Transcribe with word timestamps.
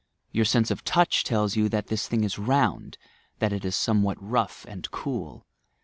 Your 0.31 0.45
sense 0.45 0.71
of 0.71 0.83
touch 0.83 1.23
tells 1.23 1.55
you 1.55 1.69
that 1.69 1.85
this 1.85 2.07
thing 2.07 2.23
is 2.23 2.39
round, 2.39 2.97
that 3.37 3.53
it 3.53 3.63
is 3.63 3.75
somewhat 3.75 4.17
rough 4.19 4.65
and 4.67 4.89
cool. 4.89 5.45